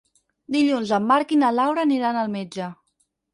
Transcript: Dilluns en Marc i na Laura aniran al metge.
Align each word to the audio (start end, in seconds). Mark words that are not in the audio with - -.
Dilluns 0.53 0.93
en 0.97 1.05
Marc 1.11 1.33
i 1.35 1.39
na 1.41 1.51
Laura 1.59 1.85
aniran 1.89 2.19
al 2.23 2.33
metge. 2.39 2.71